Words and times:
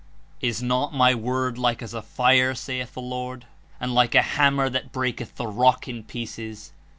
Is 0.41 0.63
not 0.63 0.95
My 0.95 1.13
PVord 1.13 1.57
like 1.59 1.83
as 1.83 1.93
a 1.93 2.01
fire? 2.01 2.55
saith 2.55 2.95
the 2.95 3.01
Lord; 3.01 3.45
and 3.79 3.93
like 3.93 4.15
a 4.15 4.23
hammer 4.23 4.67
that 4.67 4.91
breaketh 4.91 5.35
the 5.35 5.45
rock 5.45 5.87
in 5.87 6.03
pieces? 6.03 6.71